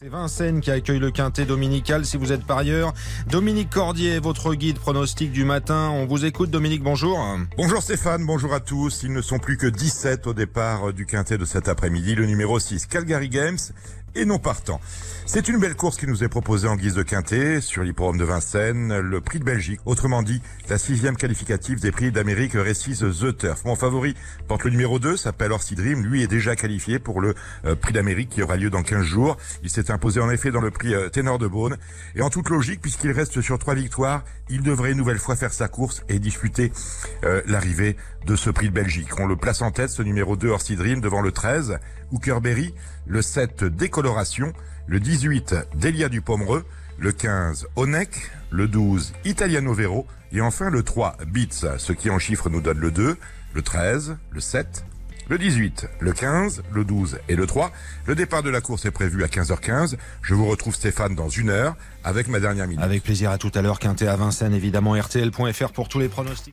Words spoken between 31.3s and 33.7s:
de Beaune et en toute logique puisqu'il reste sur